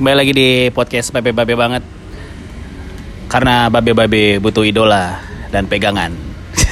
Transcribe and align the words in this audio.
Kembali 0.00 0.16
lagi 0.16 0.32
di 0.32 0.50
podcast 0.72 1.12
Babe 1.12 1.28
Babe 1.36 1.52
banget. 1.52 1.84
Karena 3.28 3.68
Babe 3.68 3.92
Babe 3.92 4.40
butuh 4.40 4.64
idola 4.64 5.20
dan 5.52 5.68
pegangan. 5.68 6.08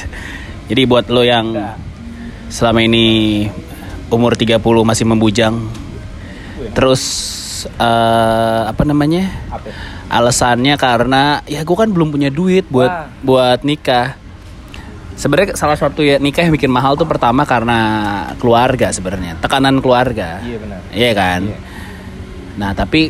Jadi 0.73 0.81
buat 0.89 1.13
lo 1.13 1.21
yang 1.21 1.53
selama 2.49 2.81
ini 2.81 3.45
umur 4.09 4.33
30 4.33 4.57
masih 4.81 5.05
membujang. 5.05 5.61
Terus 6.73 7.03
eh, 7.77 8.61
apa 8.65 8.81
namanya? 8.81 9.29
Alasannya 10.09 10.73
karena 10.81 11.45
ya 11.45 11.61
gue 11.61 11.77
kan 11.77 11.93
belum 11.93 12.09
punya 12.09 12.33
duit 12.33 12.65
buat 12.65 12.89
Wah. 12.89 13.13
buat 13.21 13.61
nikah. 13.61 14.17
Sebenarnya 15.13 15.53
salah 15.53 15.77
satu 15.77 16.01
ya 16.01 16.17
nikah 16.17 16.49
yang 16.49 16.57
bikin 16.57 16.73
mahal 16.73 16.97
tuh 16.97 17.05
pertama 17.05 17.45
karena 17.45 17.77
keluarga 18.41 18.89
sebenarnya, 18.89 19.37
tekanan 19.37 19.85
keluarga. 19.85 20.41
Iya 20.41 20.57
benar. 20.57 20.79
Iya 20.89 21.11
kan? 21.13 21.41
Iya. 21.45 21.68
Nah, 22.59 22.75
tapi 22.75 23.07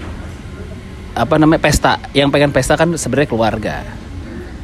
apa 1.12 1.36
namanya 1.36 1.58
pesta? 1.60 1.98
Yang 2.14 2.30
pengen 2.30 2.52
pesta 2.54 2.78
kan 2.78 2.94
sebenarnya 2.94 3.30
keluarga. 3.30 3.76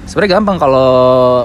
Sebenarnya 0.05 0.37
gampang 0.37 0.57
kalau 0.61 0.89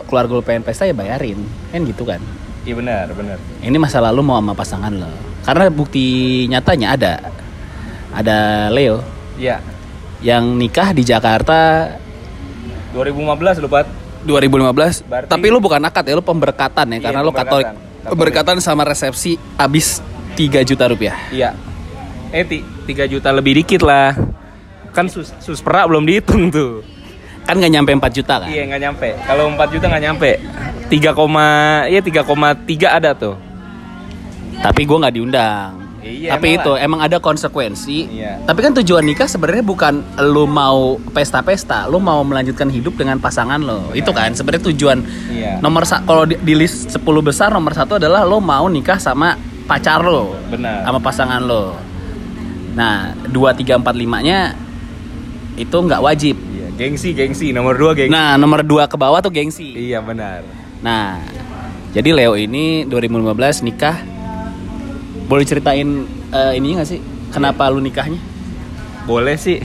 keluarga 0.05 0.33
lu 0.37 0.45
pengen 0.45 0.61
pesta 0.61 0.85
ya 0.85 0.93
bayarin, 0.93 1.41
kan 1.73 1.81
gitu 1.83 2.05
kan. 2.05 2.21
Iya 2.69 2.77
benar, 2.77 3.09
benar. 3.17 3.41
Ini 3.65 3.77
masa 3.81 4.05
lalu 4.05 4.21
mau 4.21 4.37
sama 4.37 4.53
pasangan 4.53 4.93
lo. 4.93 5.09
Karena 5.41 5.73
bukti 5.73 6.05
nyatanya 6.45 6.93
ada. 6.93 7.15
Ada 8.13 8.69
Leo 8.69 9.01
Iya. 9.41 9.65
yang 10.21 10.61
nikah 10.61 10.93
di 10.93 11.01
Jakarta 11.01 11.89
2015 12.93 13.57
lu, 13.57 13.71
Pat. 13.71 13.89
2015. 14.21 15.01
Berarti- 15.01 15.31
Tapi 15.33 15.47
lu 15.49 15.57
bukan 15.57 15.81
akad 15.81 16.05
ya, 16.05 16.13
lu 16.13 16.21
pemberkatan 16.21 16.87
ya 16.93 16.99
Iya, 17.01 17.05
karena 17.09 17.21
lu 17.25 17.33
Katolik. 17.33 17.65
pemberkatan. 17.65 17.75
Katolik. 17.81 18.11
Pemberkatan 18.13 18.57
sama 18.61 18.83
resepsi 18.85 19.41
habis 19.57 20.05
3 20.37 20.61
juta 20.61 20.85
rupiah. 20.85 21.17
Iya. 21.33 21.57
Eh, 22.31 22.45
ti- 22.47 22.65
3 22.87 23.07
juta 23.07 23.31
lebih 23.31 23.59
dikit 23.59 23.83
lah. 23.83 24.15
Kan 24.91 25.07
sus, 25.07 25.31
sus 25.39 25.59
perak 25.59 25.87
belum 25.87 26.07
dihitung 26.07 26.51
tuh. 26.51 26.83
Kan 27.47 27.59
nggak 27.59 27.73
nyampe 27.73 27.91
4 27.95 28.13
juta 28.13 28.35
kan? 28.43 28.49
Iya, 28.51 28.63
nggak 28.71 28.81
nyampe. 28.81 29.09
Kalau 29.27 29.45
4 29.51 29.69
juta 29.71 29.85
nggak 29.91 30.05
nyampe. 30.05 30.31
3, 30.91 31.11
ya 31.87 32.01
3,3 32.03 32.87
ada 32.91 33.11
tuh. 33.15 33.35
Tapi 34.61 34.83
gue 34.85 34.97
nggak 34.99 35.15
diundang. 35.15 35.71
Iya, 36.01 36.33
Tapi 36.33 36.49
emang 36.49 36.59
itu 36.65 36.71
lah. 36.73 36.81
emang 36.81 37.01
ada 37.05 37.17
konsekuensi. 37.21 37.99
Iya. 38.09 38.41
Tapi 38.49 38.59
kan 38.65 38.73
tujuan 38.73 39.05
nikah 39.05 39.29
sebenarnya 39.29 39.61
bukan 39.61 40.01
lu 40.25 40.49
mau 40.49 40.97
pesta-pesta, 41.13 41.85
lu 41.87 42.01
mau 42.01 42.25
melanjutkan 42.25 42.73
hidup 42.73 42.97
dengan 42.97 43.21
pasangan 43.21 43.61
lo. 43.61 43.93
Itu 43.93 44.11
kan 44.11 44.33
sebenarnya 44.33 44.65
tujuan. 44.73 44.99
Iya. 45.29 45.61
Nomor 45.61 45.85
kalau 45.85 46.25
di, 46.25 46.41
di 46.41 46.55
list 46.57 46.89
10 46.89 47.05
besar 47.21 47.53
nomor 47.53 47.77
satu 47.77 48.01
adalah 48.01 48.25
lo 48.25 48.41
mau 48.41 48.65
nikah 48.67 48.97
sama 48.97 49.37
pacar 49.69 50.01
lo, 50.01 50.35
Benar. 50.49 50.89
sama 50.89 50.99
pasangan 50.99 51.41
lo. 51.45 51.77
Nah, 52.75 53.13
2 53.27 53.33
3 53.33 53.83
4 53.83 53.83
5-nya 53.83 54.39
itu 55.59 55.77
nggak 55.77 56.01
wajib. 56.03 56.37
Iya, 56.39 56.69
gengsi, 56.79 57.11
gengsi. 57.13 57.51
Nomor 57.51 57.75
2 57.77 57.99
gengsi. 57.99 58.13
Nah, 58.15 58.39
nomor 58.39 58.63
2 58.63 58.87
ke 58.87 58.97
bawah 58.97 59.19
tuh 59.19 59.35
gengsi. 59.35 59.75
Iya, 59.75 60.01
benar. 60.01 60.47
Nah, 60.81 61.21
jadi 61.91 62.15
Leo 62.15 62.39
ini 62.39 62.87
2015 62.87 63.67
nikah. 63.67 63.99
Boleh 65.27 65.45
ceritain 65.47 66.07
eh, 66.35 66.53
ininya 66.59 66.83
gak 66.83 66.91
sih? 66.91 67.01
Kenapa 67.31 67.71
lu 67.71 67.79
nikahnya? 67.83 68.19
Boleh 69.07 69.39
sih. 69.39 69.63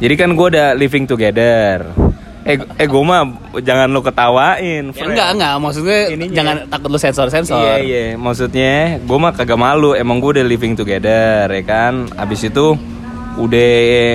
Jadi 0.00 0.14
kan 0.16 0.32
gue 0.32 0.46
udah 0.56 0.72
living 0.72 1.04
together. 1.04 1.92
Eh, 2.40 2.56
eh 2.56 2.88
gue 2.88 3.02
mah 3.04 3.28
jangan 3.60 3.92
lo 3.92 4.00
ketawain. 4.00 4.96
Ya, 4.96 5.04
enggak, 5.04 5.28
enggak. 5.36 5.54
Maksud 5.60 5.82
gue 5.84 6.00
Ininya. 6.16 6.34
jangan 6.34 6.56
takut 6.72 6.88
lu 6.88 6.98
sensor-sensor. 6.98 7.60
Iya 7.60 7.74
iya, 7.84 8.04
maksudnya 8.16 8.96
gue 8.96 9.18
mah 9.20 9.32
kagak 9.36 9.60
malu. 9.60 9.92
Emang 9.92 10.24
gue 10.24 10.40
udah 10.40 10.46
living 10.48 10.72
together, 10.72 11.52
ya 11.52 11.62
kan. 11.68 12.08
Abis 12.16 12.48
itu 12.48 12.80
udah 13.36 13.72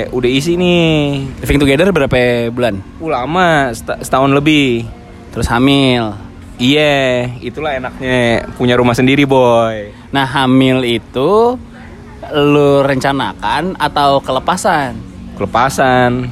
udah 0.09 0.29
isi 0.29 0.57
nih. 0.57 1.21
Living 1.45 1.59
together 1.61 1.93
berapa 1.93 2.49
bulan? 2.49 2.81
Uh, 2.97 3.09
lama, 3.13 3.69
seta- 3.77 4.01
setahun 4.01 4.33
lebih. 4.33 4.89
Terus 5.29 5.45
hamil. 5.45 6.17
Iya, 6.55 7.29
itulah 7.43 7.75
enaknya 7.75 8.47
punya 8.55 8.79
rumah 8.79 8.95
sendiri, 8.95 9.27
boy. 9.27 9.91
Nah, 10.15 10.23
hamil 10.23 10.87
itu 10.87 11.59
lu 12.31 12.69
rencanakan 12.81 13.75
atau 13.75 14.23
kelepasan? 14.23 14.95
Kelepasan. 15.35 16.31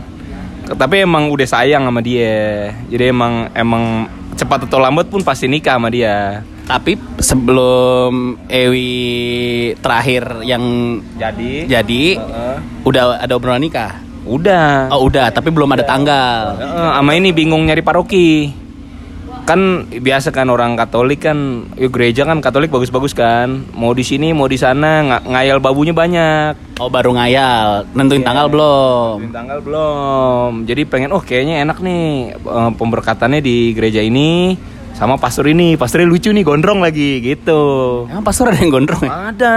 Tapi 0.64 0.96
emang 1.04 1.28
udah 1.28 1.48
sayang 1.48 1.84
sama 1.84 2.00
dia. 2.00 2.72
Jadi 2.88 3.12
emang 3.12 3.52
emang 3.52 4.08
cepat 4.34 4.66
atau 4.66 4.80
lambat 4.80 5.12
pun 5.12 5.22
pasti 5.22 5.52
nikah 5.52 5.76
sama 5.76 5.92
dia. 5.92 6.42
Tapi 6.64 6.96
sebelum 7.20 8.40
Ewi 8.48 8.96
terakhir 9.84 10.48
yang 10.48 10.64
Jadi 11.20 11.68
jadi 11.68 12.04
Heeh. 12.16 12.58
udah 12.88 13.20
ada 13.20 13.34
obrolan 13.36 13.60
nikah. 13.60 14.00
udah. 14.24 14.88
Oh, 14.88 15.12
udah, 15.12 15.36
tapi 15.36 15.52
belum 15.52 15.68
ada 15.76 15.84
tanggal. 15.84 16.56
Heeh, 16.56 16.90
sama 16.96 17.12
ini 17.12 17.36
bingung 17.36 17.68
nyari 17.68 17.84
paroki. 17.84 18.63
Kan 19.44 19.60
biasa 19.92 20.32
kan 20.32 20.48
orang 20.48 20.80
Katolik 20.80 21.28
kan, 21.28 21.68
yuk 21.76 21.92
gereja 21.92 22.24
kan 22.24 22.40
Katolik 22.40 22.72
bagus-bagus 22.72 23.12
kan. 23.12 23.68
Mau 23.76 23.92
di 23.92 24.00
sini, 24.00 24.32
mau 24.32 24.48
di 24.48 24.56
sana, 24.56 25.04
ng- 25.04 25.28
ngayal 25.28 25.60
babunya 25.60 25.92
banyak. 25.92 26.80
Oh, 26.80 26.88
baru 26.88 27.12
ngayal. 27.12 27.84
Nentuin 27.92 28.24
Iya. 28.24 28.28
tanggal 28.32 28.48
belum? 28.48 29.16
Tentuin 29.20 29.36
tanggal 29.36 29.60
belum. 29.60 30.52
Jadi 30.64 30.82
pengen, 30.88 31.12
oh 31.12 31.20
kayaknya 31.20 31.60
enak 31.60 31.84
nih 31.84 32.04
eh, 32.34 32.72
pemberkatannya 32.72 33.44
di 33.44 33.76
gereja 33.76 34.00
ini 34.00 34.56
sama 34.96 35.20
pastor 35.20 35.52
ini. 35.52 35.76
Pastornya 35.76 36.08
lucu 36.08 36.32
nih, 36.32 36.48
gondrong 36.48 36.80
lagi 36.80 37.20
gitu. 37.20 37.62
Emang 38.08 38.24
pastor 38.24 38.48
ada 38.48 38.64
yang 38.64 38.72
gondrong 38.72 39.04
ya? 39.04 39.12
Ada. 39.28 39.56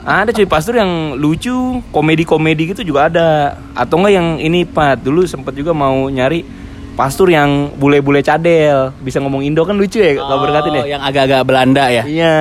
Ada 0.00 0.30
cuy 0.30 0.46
pastor 0.46 0.78
yang 0.78 1.18
lucu, 1.18 1.82
komedi-komedi 1.90 2.78
gitu 2.78 2.86
juga 2.86 3.10
ada. 3.10 3.58
Atau 3.74 3.98
enggak 3.98 4.14
yang 4.14 4.28
ini 4.38 4.62
Pat, 4.62 5.02
dulu 5.02 5.26
sempet 5.26 5.58
juga 5.58 5.74
mau 5.74 6.06
nyari 6.06 6.59
pastor 7.00 7.32
yang 7.32 7.72
bule-bule 7.80 8.20
cadel, 8.20 8.92
bisa 9.00 9.24
ngomong 9.24 9.40
Indo 9.40 9.64
kan 9.64 9.72
lucu 9.80 10.04
ya 10.04 10.20
kalau 10.20 10.44
berkatin 10.44 10.76
ya. 10.76 10.82
Oh, 10.84 10.88
yang 11.00 11.00
agak-agak 11.00 11.40
Belanda 11.48 11.88
ya? 11.88 12.04
Iya. 12.04 12.38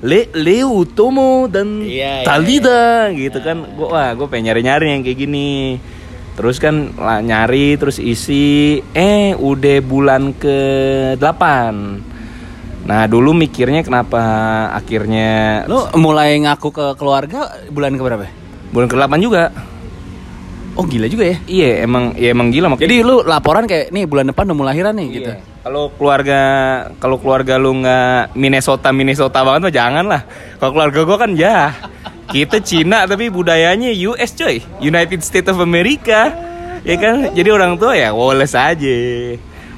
Le 0.00 0.32
Leo 0.32 0.86
Tomo 0.88 1.44
dan 1.50 1.84
Iya, 1.84 2.22
iya, 2.22 2.24
Talida 2.24 3.12
gitu 3.12 3.36
kan. 3.44 3.68
Gua 3.76 3.86
wah, 3.92 4.10
gue 4.16 4.24
pengen 4.32 4.48
nyari-nyari 4.48 4.96
yang 4.96 5.04
kayak 5.04 5.18
gini. 5.20 5.76
Terus 6.38 6.56
kan 6.56 6.94
lah, 6.96 7.20
nyari 7.20 7.76
terus 7.76 7.98
isi 8.00 8.80
eh 8.96 9.34
udah 9.36 9.76
bulan 9.84 10.32
ke 10.38 10.56
8. 11.18 12.86
Nah, 12.88 13.04
dulu 13.10 13.36
mikirnya 13.36 13.84
kenapa 13.84 14.22
akhirnya 14.72 15.66
Lu 15.68 15.84
mulai 16.00 16.40
ngaku 16.40 16.72
ke 16.72 16.86
keluarga 16.96 17.52
bulan 17.68 17.92
ke 17.92 18.00
berapa? 18.00 18.24
bulan 18.72 18.88
ke-8 18.88 19.12
juga. 19.20 19.52
Oh 20.78 20.86
gila 20.86 21.10
juga 21.10 21.26
ya. 21.26 21.36
Iya, 21.50 21.70
emang 21.82 22.14
ya 22.14 22.30
emang 22.30 22.54
gila 22.54 22.70
makanya. 22.70 22.86
Jadi 22.86 22.96
lu 23.02 23.26
laporan 23.26 23.66
kayak 23.66 23.90
nih 23.90 24.06
bulan 24.06 24.30
depan 24.30 24.46
udah 24.46 24.56
mau 24.56 24.62
lahiran 24.62 24.94
nih 24.94 25.08
gitu. 25.10 25.30
Iya. 25.34 25.42
Kalau 25.66 25.90
keluarga 25.98 26.40
kalau 27.02 27.18
keluarga 27.18 27.58
lu 27.58 27.82
nggak 27.82 28.38
Minnesota 28.38 28.94
Minnesota 28.94 29.42
banget 29.42 29.60
mah 29.66 29.74
jangan 29.74 30.04
lah. 30.06 30.22
Kalau 30.62 30.70
keluarga 30.70 31.00
gua 31.02 31.18
kan 31.18 31.34
ya 31.34 31.74
kita 32.30 32.62
Cina 32.62 33.10
tapi 33.10 33.26
budayanya 33.26 33.90
US 34.06 34.38
coy, 34.38 34.62
United 34.78 35.18
States 35.26 35.50
of 35.50 35.58
America. 35.58 36.30
Ya 36.86 36.94
kan? 36.94 37.34
Jadi 37.34 37.48
orang 37.50 37.74
tua 37.74 37.98
ya 37.98 38.14
Wallace 38.14 38.54
aja. 38.54 38.96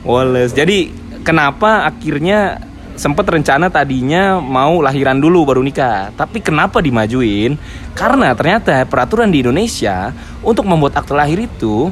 Wallace. 0.04 0.52
Jadi 0.52 0.92
kenapa 1.24 1.88
akhirnya 1.88 2.60
sempat 3.00 3.24
rencana 3.24 3.72
tadinya 3.72 4.36
mau 4.36 4.84
lahiran 4.84 5.16
dulu 5.16 5.48
baru 5.48 5.64
nikah. 5.64 6.12
Tapi 6.12 6.44
kenapa 6.44 6.84
dimajuin? 6.84 7.56
Karena 7.96 8.36
ternyata 8.36 8.84
peraturan 8.84 9.32
di 9.32 9.40
Indonesia 9.40 10.12
untuk 10.44 10.68
membuat 10.68 11.00
akte 11.00 11.16
lahir 11.16 11.48
itu 11.48 11.88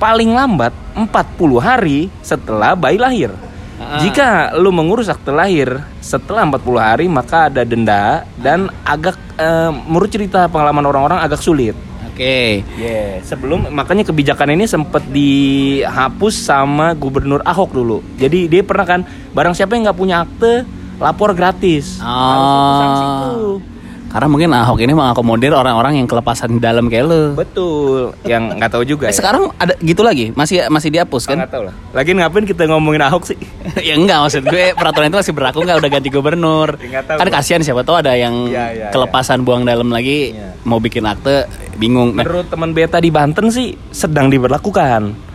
paling 0.00 0.32
lambat 0.32 0.72
40 0.96 1.12
hari 1.60 2.08
setelah 2.24 2.72
bayi 2.72 2.96
lahir. 2.96 3.36
Ah. 3.76 4.00
Jika 4.00 4.56
lu 4.56 4.72
mengurus 4.72 5.12
akte 5.12 5.28
lahir 5.28 5.76
setelah 6.00 6.48
40 6.48 6.64
hari 6.80 7.06
maka 7.12 7.52
ada 7.52 7.60
denda 7.60 8.24
dan 8.40 8.72
agak 8.80 9.20
eh, 9.36 9.68
menurut 9.68 10.08
cerita 10.08 10.48
pengalaman 10.48 10.88
orang-orang 10.88 11.20
agak 11.20 11.44
sulit. 11.44 11.76
Oke. 12.16 12.64
Yeah, 12.80 13.20
sebelum 13.28 13.68
makanya 13.76 14.08
kebijakan 14.08 14.56
ini 14.56 14.64
sempat 14.64 15.04
dihapus 15.12 16.48
sama 16.48 16.96
Gubernur 16.96 17.44
Ahok 17.44 17.76
dulu. 17.76 18.00
Jadi 18.16 18.48
dia 18.48 18.64
pernah 18.64 18.88
kan 18.88 19.00
barang 19.36 19.52
siapa 19.52 19.76
yang 19.76 19.84
nggak 19.84 20.00
punya 20.00 20.24
akte 20.24 20.64
lapor 20.96 21.36
gratis. 21.36 22.00
Harus 22.00 22.96
itu 23.04 23.20
Oh. 23.60 23.75
Karena 24.16 24.32
mungkin 24.32 24.48
Ahok 24.48 24.80
ini 24.80 24.96
mengakomodir 24.96 25.52
orang-orang 25.52 26.00
yang 26.00 26.08
kelepasan 26.08 26.56
di 26.56 26.60
dalam 26.64 26.88
kayak 26.88 27.04
lu. 27.04 27.22
Betul, 27.36 28.16
yang 28.24 28.48
nggak 28.48 28.72
tahu 28.72 28.80
juga 28.80 29.04
Eh, 29.04 29.12
ya. 29.12 29.14
sekarang 29.14 29.52
ada 29.54 29.76
gitu 29.76 30.00
lagi, 30.00 30.32
masih 30.32 30.64
masih 30.66 30.88
dihapus 30.88 31.28
kan? 31.28 31.36
nggak 31.36 31.52
tahu 31.52 31.68
lah. 31.68 31.74
Lagian 31.92 32.16
ngapain 32.16 32.48
kita 32.48 32.64
ngomongin 32.64 33.04
Ahok 33.04 33.28
sih? 33.28 33.36
ya 33.84 33.92
enggak 33.92 34.16
maksud 34.18 34.48
gue 34.48 34.72
peraturan 34.72 35.12
itu 35.12 35.20
masih 35.20 35.34
berlaku 35.36 35.58
enggak 35.60 35.76
udah 35.76 35.90
ganti 35.92 36.08
gubernur. 36.08 36.80
Ya, 36.80 36.88
nggak 36.88 37.04
tahu. 37.06 37.18
kan 37.20 37.28
kasihan 37.28 37.60
siapa 37.60 37.84
tahu 37.84 37.96
ada 37.98 38.16
yang 38.16 38.48
Iya, 38.48 38.64
iya, 38.72 38.86
kelepasan 38.88 39.44
buang 39.44 39.68
dalam 39.68 39.92
lagi 39.92 40.32
Iya. 40.32 40.56
mau 40.64 40.80
bikin 40.80 41.04
akte 41.04 41.44
bingung. 41.76 42.16
Nah, 42.16 42.24
Menurut 42.24 42.48
teman 42.48 42.72
beta 42.72 42.96
di 42.96 43.12
Banten 43.12 43.52
sih 43.52 43.76
sedang 43.92 44.32
diberlakukan. 44.32 45.25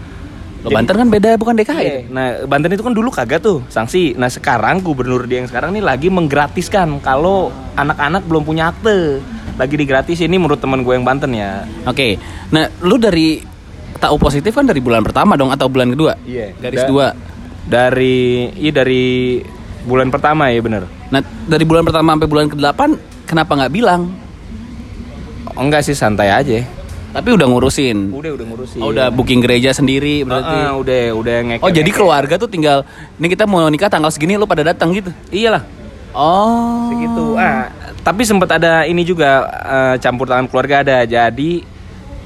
Lo 0.61 0.69
Banten 0.69 0.93
kan 0.93 1.09
beda 1.09 1.29
bukan 1.41 1.57
DKI. 1.57 1.81
Iya. 1.81 1.97
Nah, 2.13 2.27
Banten 2.45 2.69
itu 2.69 2.85
kan 2.85 2.93
dulu 2.93 3.09
kagak 3.09 3.41
tuh 3.41 3.65
sanksi. 3.65 4.13
Nah, 4.13 4.29
sekarang 4.29 4.85
gubernur 4.85 5.25
dia 5.25 5.41
yang 5.41 5.49
sekarang 5.49 5.73
nih 5.73 5.81
lagi 5.81 6.07
menggratiskan 6.07 7.01
kalau 7.01 7.49
anak-anak 7.73 8.21
belum 8.29 8.45
punya 8.45 8.69
akte. 8.69 9.21
lagi 9.59 9.77
di 9.77 9.85
gratis 9.85 10.17
ini 10.23 10.41
menurut 10.41 10.57
teman 10.57 10.81
gue 10.81 10.93
yang 10.95 11.05
Banten 11.05 11.37
ya. 11.37 11.61
Oke. 11.85 12.17
Nah, 12.49 12.65
lu 12.81 12.97
dari 12.97 13.37
tahu 14.01 14.17
positif 14.17 14.57
kan 14.57 14.65
dari 14.65 14.81
bulan 14.81 15.05
pertama 15.05 15.37
dong 15.37 15.53
atau 15.53 15.69
bulan 15.69 15.93
kedua? 15.93 16.17
Iya. 16.25 16.57
Garis 16.57 16.81
Da- 16.81 16.89
dua. 16.89 17.07
Dari 17.69 18.49
iya 18.57 18.71
dari 18.73 19.37
bulan 19.85 20.09
pertama 20.09 20.49
ya 20.49 20.61
bener. 20.65 20.89
Nah, 21.13 21.21
dari 21.45 21.61
bulan 21.61 21.85
pertama 21.85 22.17
sampai 22.17 22.29
bulan 22.29 22.47
ke-8 22.49 22.81
kenapa 23.29 23.51
nggak 23.53 23.73
bilang? 23.73 24.09
Oh, 25.53 25.61
enggak 25.61 25.85
sih 25.85 25.93
santai 25.93 26.33
aja. 26.33 26.65
Tapi 27.11 27.29
udah 27.35 27.47
ngurusin. 27.47 28.15
Udah 28.15 28.31
udah 28.39 28.45
ngurusin. 28.47 28.79
Oh, 28.79 28.89
udah 28.95 29.11
booking 29.11 29.43
gereja 29.43 29.75
sendiri 29.75 30.23
berarti. 30.23 30.55
Heeh, 30.55 30.71
udah 30.71 31.01
udah 31.19 31.35
ngekek. 31.51 31.65
Oh, 31.67 31.71
jadi 31.71 31.89
keluarga 31.91 32.39
tuh 32.39 32.47
tinggal 32.47 32.87
ini 33.19 33.27
kita 33.27 33.43
mau 33.43 33.67
nikah 33.67 33.91
tanggal 33.91 34.09
segini 34.09 34.39
lu 34.39 34.47
pada 34.47 34.63
datang 34.63 34.95
gitu. 34.95 35.11
Iyalah. 35.27 35.63
Oh. 36.15 36.87
Segitu. 36.91 37.25
Ah, 37.35 37.67
tapi 38.03 38.23
sempat 38.23 38.55
ada 38.55 38.87
ini 38.87 39.03
juga 39.03 39.47
eh, 39.47 39.95
campur 39.99 40.31
tangan 40.31 40.47
keluarga 40.47 40.87
ada. 40.87 41.03
Jadi 41.03 41.63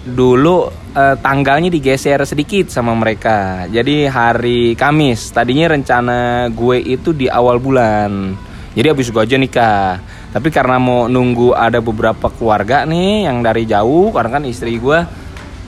dulu 0.05 0.69
eh, 0.93 1.15
tanggalnya 1.17 1.73
digeser 1.73 2.21
sedikit 2.29 2.69
sama 2.69 2.93
mereka. 2.93 3.65
Jadi 3.65 4.05
hari 4.05 4.77
Kamis. 4.77 5.33
Tadinya 5.33 5.73
rencana 5.73 6.45
gue 6.53 6.77
itu 6.77 7.09
di 7.09 7.25
awal 7.25 7.57
bulan. 7.57 8.37
Jadi 8.75 8.87
habis 8.91 9.07
gue 9.07 9.21
aja 9.23 9.39
nikah. 9.39 10.03
Tapi 10.35 10.51
karena 10.51 10.75
mau 10.75 11.07
nunggu 11.07 11.55
ada 11.55 11.79
beberapa 11.79 12.27
keluarga 12.27 12.83
nih 12.83 13.31
yang 13.31 13.39
dari 13.39 13.63
jauh, 13.63 14.11
karena 14.11 14.35
kan 14.35 14.43
istri 14.43 14.75
gue 14.75 14.99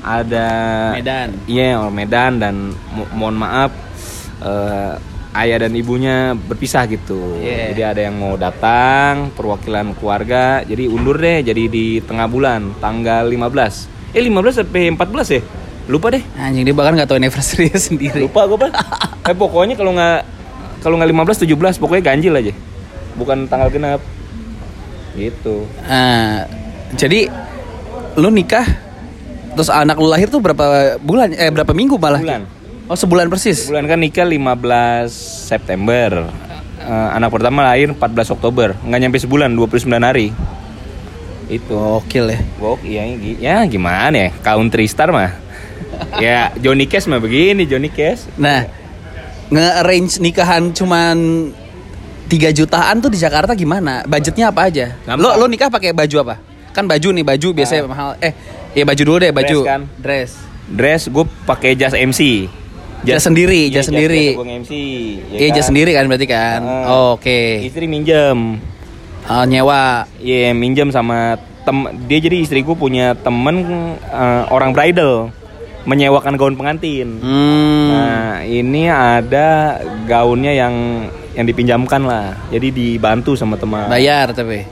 ada 0.03 0.47
Medan. 0.91 1.29
Iya, 1.47 1.79
orang 1.79 1.95
Medan 1.95 2.31
dan 2.39 2.55
mo- 2.91 3.11
mohon 3.15 3.39
maaf 3.39 3.71
eh, 4.43 4.93
ayah 5.39 5.57
dan 5.63 5.71
ibunya 5.71 6.35
berpisah 6.35 6.83
gitu. 6.91 7.39
Iya. 7.39 7.71
Jadi 7.71 7.81
ada 7.83 8.01
yang 8.11 8.15
mau 8.19 8.35
datang 8.35 9.31
perwakilan 9.31 9.95
keluarga, 9.95 10.67
jadi 10.67 10.91
undur 10.91 11.15
deh 11.15 11.47
jadi 11.47 11.63
di 11.71 12.03
tengah 12.03 12.27
bulan 12.27 12.75
tanggal 12.83 13.23
15. 13.23 14.15
Eh 14.15 14.23
15 14.23 14.63
sampai 14.63 14.91
14 14.91 15.27
ya? 15.31 15.41
Lupa 15.87 16.11
deh. 16.11 16.23
Anjing 16.35 16.67
dia 16.67 16.75
bahkan 16.75 16.91
nggak 16.91 17.07
tahu 17.07 17.17
anniversary 17.23 17.71
sendiri. 17.71 18.19
Lupa 18.27 18.43
gue, 18.43 18.57
Pak. 18.59 18.71
eh 19.31 19.35
pokoknya 19.35 19.79
kalau 19.79 19.95
nggak 19.95 20.19
kalau 20.83 20.99
nggak 20.99 21.09
15 21.15 21.47
17 21.47 21.79
pokoknya 21.79 22.03
ganjil 22.03 22.35
aja. 22.35 22.53
Bukan 23.17 23.49
tanggal 23.49 23.67
genap. 23.67 24.01
Gitu. 25.17 25.65
Nah, 25.83 26.45
jadi 26.93 27.25
lu 28.17 28.29
nikah 28.29 28.65
terus 29.57 29.73
anak 29.73 29.97
lu 29.97 30.05
lahir 30.05 30.29
tuh 30.29 30.37
berapa 30.37 30.97
bulan 31.01 31.33
eh 31.33 31.49
berapa 31.49 31.73
minggu 31.73 31.97
malah? 31.97 32.21
Bulan. 32.21 32.43
Oh, 32.87 32.95
sebulan 32.95 33.27
persis. 33.27 33.67
Bulan 33.67 33.83
kan 33.83 33.99
nikah 33.99 34.23
15 34.23 35.11
September. 35.49 36.29
Eh, 36.77 37.09
anak 37.11 37.33
pertama 37.33 37.65
lahir 37.65 37.91
14 37.91 38.31
Oktober. 38.31 38.77
Nggak 38.79 38.99
nyampe 39.01 39.17
sebulan, 39.19 39.51
29 39.51 39.99
hari. 39.99 40.31
Itu. 41.51 41.75
Gokil 41.75 42.31
ya. 42.31 42.39
Gok, 42.59 42.79
iya, 42.85 43.03
gi- 43.11 43.39
ya 43.41 43.57
gimana 43.65 44.15
ya? 44.15 44.29
Country 44.39 44.87
star 44.87 45.11
mah. 45.11 45.35
ya 46.23 46.53
Johnny 46.59 46.87
Cash 46.87 47.09
mah 47.09 47.19
begini 47.19 47.67
Johnny 47.67 47.89
Cash. 47.89 48.29
Nah, 48.39 48.63
nge-arrange 49.49 50.19
nikahan 50.19 50.71
cuman 50.71 51.17
3 52.27 52.51
jutaan 52.51 52.99
tuh 52.99 53.07
di 53.07 53.15
Jakarta 53.15 53.55
gimana? 53.55 54.03
Budgetnya 54.03 54.51
apa 54.51 54.67
aja? 54.67 54.91
Gampang. 55.03 55.23
Lo 55.23 55.39
lo 55.39 55.45
nikah 55.47 55.71
pakai 55.71 55.95
baju 55.95 56.15
apa? 56.21 56.35
Kan 56.75 56.85
baju 56.85 57.09
nih, 57.09 57.23
baju 57.23 57.47
biasanya 57.55 57.81
mahal. 57.87 58.09
Eh, 58.19 58.35
ya 58.75 58.83
baju 58.83 59.01
dulu 59.01 59.17
deh, 59.17 59.31
baju. 59.31 59.57
Dress 59.57 59.71
kan? 59.71 59.81
Dress. 59.97 60.31
Dress 60.67 61.01
gue 61.07 61.25
pakai 61.47 61.73
jas 61.73 61.95
MC. 61.95 62.51
Jas 63.01 63.23
sendiri, 63.23 63.71
iya, 63.71 63.79
jas 63.79 63.87
sendiri. 63.87 64.35
gue 64.35 64.43
MC. 64.43 64.73
ya 65.31 65.37
Iya, 65.39 65.47
kan? 65.47 65.55
jas 65.55 65.65
sendiri 65.65 65.91
kan 65.95 66.03
berarti 66.05 66.27
kan? 66.27 66.59
Ah. 66.61 66.91
Oh, 66.91 67.09
Oke. 67.15 67.63
Istri 67.63 67.87
minjem. 67.87 68.59
Oh, 69.27 69.43
nyewa. 69.47 70.03
Iya 70.19 70.51
minjem 70.51 70.91
sama 70.91 71.39
tem 71.63 71.83
dia 72.07 72.19
jadi 72.23 72.43
istri 72.43 72.63
gue 72.63 72.75
punya 72.75 73.11
temen 73.15 73.63
eh, 74.07 74.43
orang 74.47 74.71
bridal 74.71 75.31
menyewakan 75.83 76.35
gaun 76.35 76.55
pengantin. 76.59 77.23
Hmm. 77.23 77.87
Nah 77.91 78.43
ini 78.43 78.91
ada 78.91 79.79
gaunnya 80.03 80.51
yang 80.51 80.75
yang 81.37 81.45
dipinjamkan 81.45 82.01
lah. 82.01 82.33
Jadi 82.49 82.73
dibantu 82.73 83.37
sama 83.37 83.53
teman. 83.55 83.85
Bayar 83.85 84.33
tapi. 84.33 84.65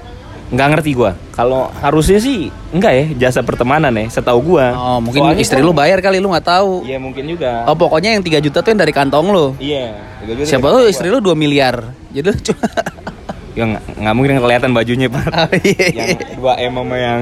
Nggak 0.46 0.68
ngerti 0.74 0.92
gua. 0.94 1.14
Kalau 1.30 1.70
harusnya 1.78 2.18
sih 2.18 2.50
enggak 2.70 2.94
ya 2.94 3.06
jasa 3.30 3.42
pertemanan 3.42 3.94
ya. 3.94 4.10
Setahu 4.10 4.54
gua. 4.54 4.74
Oh, 4.74 4.98
mungkin 4.98 5.22
Soalnya 5.22 5.42
istri 5.42 5.62
kan- 5.62 5.66
lu 5.66 5.74
bayar 5.74 6.02
kali 6.02 6.18
lu 6.18 6.30
nggak 6.30 6.46
tahu. 6.48 6.82
Iya 6.86 6.98
mungkin 6.98 7.26
juga. 7.26 7.66
Oh, 7.66 7.74
pokoknya 7.74 8.18
yang 8.18 8.22
3 8.22 8.42
juta 8.42 8.62
tuh 8.62 8.70
yang 8.70 8.82
dari 8.82 8.94
kantong 8.94 9.30
lu. 9.30 9.54
Iya. 9.58 9.94
Siapa 10.42 10.66
tuh 10.68 10.90
istri 10.90 11.10
lu 11.10 11.22
2 11.22 11.34
miliar. 11.34 11.94
Jadi 12.10 12.26
lu 12.26 12.38
cuma 12.50 12.66
Ya 13.56 13.64
nggak 13.72 14.14
mungkin 14.14 14.36
kelihatan 14.38 14.76
bajunya 14.76 15.08
pak. 15.08 15.26
Oh, 15.32 15.48
iya, 15.64 15.86
iya. 15.88 16.06
yang 16.12 16.36
dua 16.36 16.54
M 16.60 16.74
sama 16.76 16.96
yang 17.00 17.22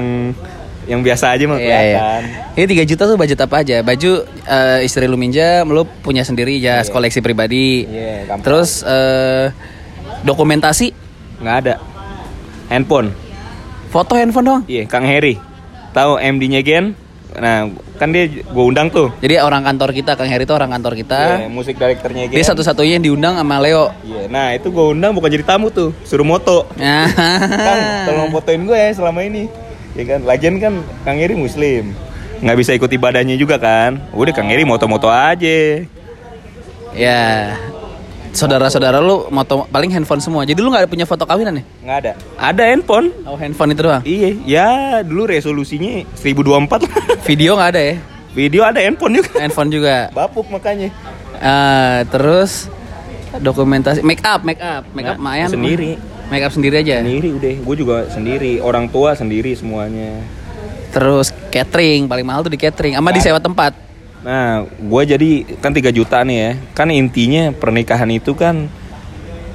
yang 0.84 1.00
biasa 1.00 1.32
aja 1.32 1.44
mah 1.46 1.56
Iya, 1.56 1.64
iya. 1.64 1.78
kelihatan. 1.78 2.22
Ini 2.54 2.64
3 2.84 2.90
juta 2.90 3.02
tuh 3.06 3.16
budget 3.16 3.38
apa 3.40 3.56
aja? 3.60 3.76
Baju 3.80 4.12
eh, 4.26 4.78
istri 4.82 5.04
lu 5.04 5.16
minjam, 5.16 5.64
lu 5.66 5.82
punya 6.00 6.22
sendiri 6.22 6.56
jas 6.58 6.88
koleksi 6.88 7.18
pribadi. 7.18 7.84
Iya. 7.84 8.28
gampang. 8.28 8.44
Terus 8.44 8.70
eh, 8.82 9.46
dokumentasi, 10.22 10.92
nggak 11.40 11.56
ada. 11.64 11.74
Handphone. 12.68 13.12
foto 13.88 14.18
handphone 14.18 14.46
doang. 14.46 14.62
Iya, 14.66 14.90
Kang 14.90 15.06
Heri. 15.06 15.38
Tahu 15.94 16.18
MD-nya 16.18 16.66
Gen? 16.66 16.98
Nah, 17.34 17.66
kan 17.94 18.10
dia 18.10 18.26
gue 18.26 18.64
undang 18.66 18.90
tuh. 18.90 19.10
Jadi 19.22 19.38
orang 19.38 19.62
kantor 19.62 19.94
kita, 19.94 20.14
Kang 20.14 20.26
Heri 20.26 20.42
itu 20.42 20.50
orang 20.50 20.70
kantor 20.70 20.98
kita. 20.98 21.46
Iya, 21.46 21.48
musik 21.50 21.78
direkturnya 21.78 22.26
Gen. 22.26 22.34
Dia 22.34 22.44
satu-satunya 22.44 22.98
yang 22.98 23.04
diundang 23.06 23.34
sama 23.38 23.62
Leo. 23.62 23.94
Iya, 24.02 24.26
nah 24.26 24.50
itu 24.50 24.74
gue 24.74 24.86
undang 24.90 25.14
bukan 25.14 25.30
jadi 25.30 25.46
tamu 25.46 25.70
tuh, 25.70 25.94
suruh 26.02 26.26
moto. 26.26 26.66
Nah. 26.74 27.06
Kang, 27.46 27.80
tolong 28.10 28.30
fotoin 28.34 28.66
gue 28.66 28.74
ya 28.74 28.90
selama 28.90 29.22
ini. 29.22 29.46
Ya 29.94 30.02
kan, 30.04 30.20
lagian 30.26 30.58
kan 30.58 30.82
Kang 31.06 31.18
Heri 31.18 31.38
muslim. 31.38 31.94
Nggak 32.42 32.56
bisa 32.58 32.70
ikut 32.74 32.90
ibadahnya 32.90 33.38
juga 33.38 33.56
kan. 33.56 34.02
Udah 34.10 34.34
Kang 34.34 34.50
Heri 34.50 34.66
moto-moto 34.66 35.06
aja. 35.06 35.86
ya. 36.92 37.54
Saudara-saudara 38.34 38.98
lu 38.98 39.30
moto 39.30 39.70
paling 39.70 39.94
handphone 39.94 40.18
semua. 40.18 40.42
Jadi 40.42 40.58
lu 40.58 40.66
nggak 40.66 40.90
punya 40.90 41.06
foto 41.06 41.22
kawinan 41.22 41.62
ya? 41.62 41.64
Nggak 41.86 41.98
ada. 42.02 42.12
Ada 42.34 42.62
handphone. 42.74 43.14
Oh, 43.22 43.38
handphone 43.38 43.70
itu 43.70 43.82
doang. 43.86 44.02
Iya, 44.02 44.28
ya 44.42 44.68
dulu 45.06 45.30
resolusinya 45.30 46.02
1024 46.18 47.22
Video 47.30 47.54
nggak 47.54 47.70
ada 47.70 47.82
ya? 47.94 47.96
Video 48.34 48.66
ada 48.66 48.82
handphone 48.82 49.22
juga. 49.22 49.30
Handphone 49.38 49.70
juga. 49.70 50.10
Bapuk 50.10 50.50
makanya. 50.50 50.90
Eh, 51.38 51.98
terus 52.10 52.66
dokumentasi 53.38 54.02
make 54.02 54.22
up, 54.26 54.42
make 54.42 54.58
up, 54.58 54.82
make 54.90 55.06
up 55.06 55.14
Nah, 55.14 55.22
Mayan 55.22 55.54
sendiri. 55.54 55.94
Make 56.32 56.44
up 56.44 56.52
sendiri 56.52 56.80
aja. 56.80 57.04
Sendiri 57.04 57.28
udah, 57.36 57.52
gue 57.60 57.76
juga 57.76 57.96
sendiri. 58.08 58.58
Orang 58.62 58.88
tua 58.88 59.12
sendiri 59.12 59.52
semuanya. 59.52 60.24
Terus 60.94 61.34
catering 61.50 62.06
paling 62.06 62.26
mahal 62.26 62.46
tuh 62.46 62.52
di 62.54 62.60
catering, 62.60 62.94
sama 62.94 63.10
disewa 63.10 63.42
tempat. 63.42 63.74
Nah, 64.24 64.64
gue 64.64 65.02
jadi 65.04 65.30
kan 65.60 65.74
3 65.74 65.90
juta 65.92 66.22
nih 66.24 66.38
ya. 66.38 66.50
Kan 66.72 66.88
intinya 66.94 67.52
pernikahan 67.52 68.08
itu 68.08 68.32
kan 68.32 68.70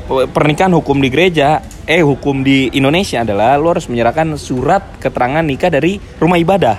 pernikahan 0.10 0.74
hukum 0.74 0.98
di 0.98 1.10
gereja, 1.14 1.62
eh 1.86 2.02
hukum 2.02 2.42
di 2.42 2.74
Indonesia 2.74 3.22
adalah 3.22 3.58
lo 3.62 3.78
harus 3.78 3.86
menyerahkan 3.86 4.34
surat 4.42 4.98
keterangan 4.98 5.46
nikah 5.46 5.70
dari 5.70 6.02
rumah 6.18 6.38
ibadah. 6.38 6.78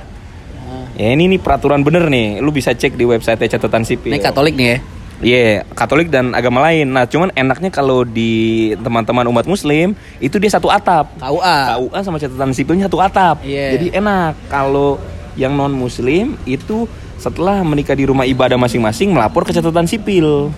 Ya 0.99 1.15
ini 1.15 1.31
nih 1.33 1.41
peraturan 1.41 1.81
bener 1.81 2.11
nih, 2.11 2.45
lu 2.45 2.53
bisa 2.53 2.75
cek 2.77 2.99
di 2.99 3.07
website 3.09 3.41
catatan 3.49 3.87
sipil. 3.87 4.13
Ini 4.13 4.21
Katolik 4.21 4.53
nih 4.59 4.69
ya. 4.77 4.79
Iya, 5.21 5.69
Katolik 5.77 6.09
dan 6.09 6.33
agama 6.33 6.65
lain. 6.65 6.89
Nah, 6.89 7.05
cuman 7.05 7.29
enaknya 7.37 7.69
kalau 7.69 8.09
di 8.09 8.73
teman-teman 8.81 9.29
umat 9.29 9.45
Muslim 9.45 9.93
itu 10.17 10.37
dia 10.41 10.49
satu 10.49 10.73
atap. 10.73 11.13
KUA. 11.21 11.59
KUA 11.77 11.99
sama 12.01 12.17
catatan 12.17 12.57
sipilnya 12.57 12.89
satu 12.89 13.05
atap. 13.05 13.45
Iya. 13.45 13.77
Jadi 13.77 13.87
enak. 13.93 14.33
Kalau 14.49 14.97
yang 15.37 15.53
non 15.55 15.77
Muslim 15.77 16.41
itu 16.49 16.89
setelah 17.21 17.61
menikah 17.61 17.93
di 17.93 18.09
rumah 18.09 18.25
ibadah 18.25 18.57
masing-masing 18.57 19.13
melapor 19.13 19.45
ke 19.45 19.53
catatan 19.53 19.85
sipil. 19.85 20.49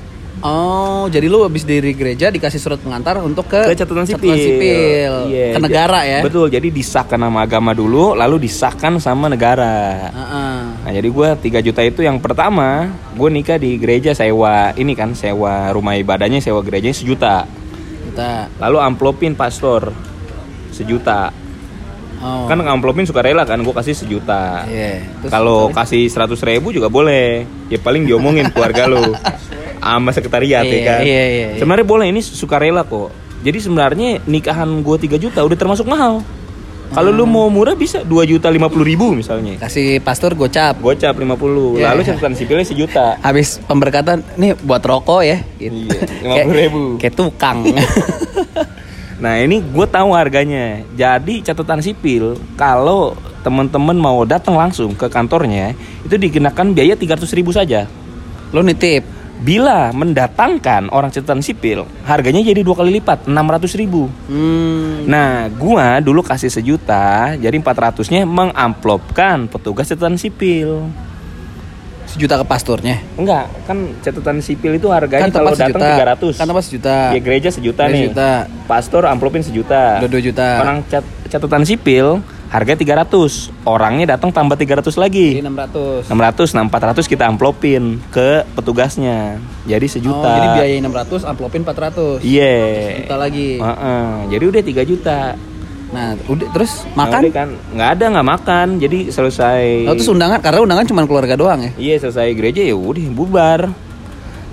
Oh, 0.42 1.06
jadi 1.06 1.26
lu 1.26 1.42
habis 1.42 1.62
dari 1.62 1.94
gereja 1.94 2.26
dikasih 2.26 2.58
surat 2.58 2.76
pengantar 2.76 3.18
untuk 3.18 3.46
ke, 3.46 3.62
Ke 3.62 3.78
catatan 3.78 4.02
sipil. 4.02 4.34
sipil. 4.34 5.14
Iya, 5.30 5.54
Ke 5.54 5.58
negara 5.60 6.02
ya. 6.02 6.18
Betul. 6.20 6.50
Jadi 6.50 6.68
disahkan 6.68 7.14
nama 7.16 7.42
agama 7.42 7.70
dulu, 7.70 8.12
lalu 8.12 8.42
disahkan 8.42 8.98
sama 8.98 9.26
negara. 9.26 10.10
Heeh. 10.10 10.52
Nah 10.82 10.90
jadi 10.90 11.06
gue 11.06 11.28
3 11.38 11.62
juta 11.62 11.78
itu 11.80 12.02
yang 12.02 12.18
pertama 12.18 12.90
gue 13.12 13.28
nikah 13.30 13.54
di 13.54 13.78
gereja 13.78 14.10
sewa 14.12 14.74
ini 14.74 14.92
kan 14.92 15.14
sewa 15.14 15.70
rumah 15.70 15.94
ibadahnya 15.94 16.42
sewa 16.42 16.58
gerejanya 16.58 16.90
sejuta 16.92 17.46
Kita. 18.04 18.50
lalu 18.58 18.82
amplopin 18.82 19.32
pastor 19.32 19.94
sejuta 20.70 21.30
Oh. 22.18 22.46
kan 22.46 22.54
amplopin 22.60 23.02
suka 23.02 23.18
rela 23.18 23.42
kan 23.42 23.58
gue 23.58 23.70
kasih 23.72 23.94
sejuta 23.96 24.62
Iya. 24.64 25.02
Terus- 25.20 25.32
kalau 25.32 25.70
kasih 25.70 26.06
100 26.06 26.38
ribu 26.40 26.70
juga 26.70 26.86
boleh 26.86 27.42
ya 27.66 27.78
paling 27.78 28.02
diomongin 28.02 28.46
keluarga 28.48 28.86
lu 28.86 29.02
sama 29.82 30.10
sekretariat 30.10 30.62
ya 30.62 30.70
Iya, 30.72 30.86
kan 30.86 31.00
iya, 31.02 31.24
iya, 31.24 31.26
iya. 31.26 31.58
sebenarnya 31.58 31.84
boleh 31.84 32.06
ini 32.06 32.20
suka 32.20 32.56
rela 32.56 32.82
kok 32.82 33.10
jadi 33.42 33.58
sebenarnya 33.58 34.22
nikahan 34.24 34.70
gue 34.80 34.96
3 34.96 35.18
juta 35.18 35.42
udah 35.42 35.58
termasuk 35.58 35.84
mahal 35.84 36.22
kalau 36.88 37.08
lu 37.08 37.24
Hmm. 37.24 37.32
mau 37.32 37.48
murah 37.48 37.72
bisa 37.72 38.00
2 38.00 38.22
juta 38.22 38.46
50 38.46 38.68
ribu 38.84 39.10
misalnya 39.10 39.56
kasih 39.58 39.98
pastor 39.98 40.36
gocap. 40.36 40.76
gocap 40.76 41.16
50 41.16 41.74
Iya, 41.74 41.88
lalu 41.88 42.00
iya. 42.00 42.08
catatan 42.12 42.32
sipilnya 42.32 42.62
sejuta 42.62 43.16
Habis 43.18 43.64
pemberkatan, 43.64 44.20
nih 44.36 44.52
buat 44.60 44.78
rokok 44.78 45.24
ya. 45.24 45.40
Gitu. 45.56 45.88
Iya, 46.20 46.44
50.000. 46.44 46.44
Kayak- 46.44 46.72
Kayak 47.00 47.14
tukang. 47.16 47.58
Nah 49.22 49.38
ini 49.38 49.62
gue 49.62 49.86
tahu 49.86 50.12
harganya. 50.12 50.82
Jadi 50.92 51.40
catatan 51.40 51.78
sipil 51.78 52.34
kalau 52.52 53.14
teman-teman 53.40 53.94
mau 53.94 54.22
datang 54.22 54.52
langsung 54.52 54.92
ke 54.92 55.06
kantornya 55.06 55.78
itu 56.02 56.14
dikenakan 56.14 56.74
biaya 56.74 56.92
300 56.92 57.30
ribu 57.32 57.50
saja. 57.50 57.86
Lo 58.50 58.60
nitip. 58.60 59.06
Bila 59.42 59.90
mendatangkan 59.90 60.86
orang 60.88 61.10
catatan 61.10 61.42
sipil, 61.42 61.82
harganya 62.02 62.38
jadi 62.40 62.62
dua 62.62 62.78
kali 62.78 62.94
lipat, 62.94 63.26
600 63.26 63.74
ribu. 63.74 64.06
Hmm. 64.30 65.02
Nah, 65.02 65.50
gua 65.50 65.98
dulu 65.98 66.22
kasih 66.22 66.46
sejuta, 66.46 67.34
jadi 67.34 67.50
400-nya 67.52 68.22
mengamplopkan 68.22 69.50
petugas 69.50 69.90
catatan 69.90 70.14
sipil. 70.14 70.86
Sejuta 72.06 72.38
ke 72.38 72.44
pasturnya. 72.44 73.02
Enggak, 73.16 73.50
kan 73.64 73.98
catatan 73.98 74.38
sipil 74.38 74.76
itu 74.76 74.86
harganya 74.86 75.26
Kan 75.26 75.32
kalau 75.32 75.50
datang 75.50 75.74
sejuta. 75.74 75.88
300. 75.96 76.38
Kan 76.38 76.46
tempat 76.46 76.64
sejuta. 76.64 76.96
Ya 77.10 77.20
gereja 77.20 77.48
sejuta 77.48 77.82
Gereja 77.82 77.90
nih. 77.90 78.02
sejuta. 78.04 78.30
Pastor 78.68 79.02
amplopin 79.08 79.42
sejuta. 79.42 79.98
Udah 79.98 80.10
2 80.12 80.20
juta. 80.22 80.48
Orang 80.60 80.78
cat- 80.86 81.08
catatan 81.26 81.64
sipil 81.64 82.20
harga 82.52 82.76
300. 82.76 83.48
Orangnya 83.64 84.14
datang 84.14 84.28
tambah 84.28 84.54
300 84.54 84.84
Jadi 84.84 85.00
lagi. 85.00 85.28
600. 85.40 86.04
600, 86.06 86.52
nah 86.52 86.62
400 86.68 87.08
kita 87.08 87.24
amplopin 87.24 87.96
ke 88.12 88.44
petugasnya. 88.52 89.40
Jadi 89.64 89.86
Oh, 89.88 89.92
sejuta. 89.96 90.30
jadi 90.36 90.48
biaya 90.60 90.74
600, 90.78 91.24
amplopin 91.24 91.64
400. 91.64 92.20
Iya. 92.20 93.00
Juta 93.02 93.16
lagi. 93.16 93.56
Heeh, 93.56 94.08
jadi 94.28 94.44
udah 94.44 94.62
3 94.62 94.82
juta. 94.84 95.18
Nah, 95.92 96.16
udah 96.24 96.48
terus 96.52 96.88
Nah, 96.92 97.04
makan. 97.04 97.20
udah 97.20 97.32
kan 97.32 97.48
nggak 97.72 97.90
ada 97.96 98.04
nggak 98.16 98.28
makan. 98.28 98.66
Jadi 98.78 98.98
selesai. 99.08 99.88
Oh, 99.88 99.92
terus 99.92 100.08
undangan 100.08 100.40
karena 100.40 100.60
undangan 100.60 100.84
cuma 100.84 101.04
keluarga 101.04 101.36
doang 101.36 101.60
ya. 101.60 101.72
Iya 101.76 102.04
selesai 102.04 102.32
gereja 102.32 102.60
ya 102.60 102.72
udah 102.72 103.04
bubar. 103.12 103.60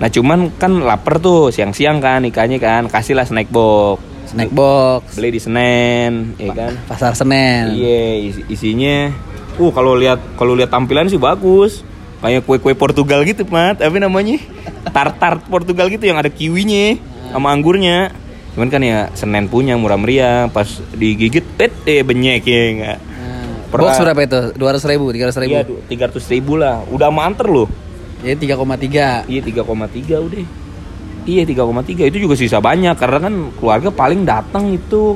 Nah 0.00 0.08
cuman 0.08 0.52
kan 0.56 0.80
lapar 0.80 1.20
tuh 1.20 1.48
siang-siang 1.48 2.00
kan 2.00 2.24
ikannya 2.24 2.56
kan 2.56 2.88
kasihlah 2.88 3.24
snack 3.24 3.48
box. 3.48 4.00
Snack 4.30 4.50
box, 4.54 5.18
Beli 5.18 5.34
di 5.34 5.40
Senen, 5.42 6.38
ya 6.38 6.54
kan. 6.54 6.72
pasar 6.86 7.18
Senen. 7.18 7.74
Iya 7.74 8.30
isi- 8.30 8.46
isinya. 8.46 9.10
Uh 9.58 9.74
kalau 9.74 9.98
lihat 9.98 10.22
kalau 10.38 10.54
lihat 10.54 10.70
tampilan 10.70 11.10
sih 11.10 11.18
bagus. 11.18 11.82
Kayak 12.20 12.44
kue-kue 12.44 12.76
Portugal 12.76 13.24
gitu, 13.24 13.48
Mat. 13.48 13.80
Apa 13.80 13.96
namanya? 13.96 14.36
Tart-tart 14.86 15.40
Portugal 15.48 15.88
gitu 15.88 16.04
yang 16.04 16.20
ada 16.20 16.28
kiwinya 16.28 17.00
sama 17.32 17.48
anggurnya. 17.48 18.12
Cuman 18.52 18.68
kan 18.68 18.84
ya 18.84 19.08
Senen 19.16 19.48
punya 19.48 19.80
murah 19.80 19.96
meriah 19.96 20.44
pas 20.46 20.68
digigit 20.92 21.42
eh, 21.56 21.72
eh 21.88 22.04
benyek 22.04 22.44
ya 22.44 22.60
enggak. 22.70 22.98
Nah, 23.00 23.44
Pernah- 23.72 23.96
box 23.96 24.04
berapa 24.04 24.20
itu? 24.20 24.40
200 24.52 24.84
ribu, 24.84 25.04
300 25.10 25.40
ribu. 25.40 25.52
Iya, 25.56 25.62
tiga 25.88 26.04
ratus 26.12 26.28
ribu 26.28 26.60
lah. 26.60 26.84
Udah 26.92 27.08
manter 27.08 27.48
loh. 27.48 27.72
Jadi 28.20 28.52
3,3. 28.52 29.24
Iya 29.24 29.40
3,3 29.40 30.20
udah. 30.20 30.44
Iya 31.30 31.42
3,3 31.46 32.10
itu 32.10 32.18
juga 32.26 32.34
sisa 32.34 32.58
banyak 32.58 32.98
karena 32.98 33.18
kan 33.22 33.34
keluarga 33.54 33.88
paling 33.94 34.26
datang 34.26 34.74
itu. 34.74 35.14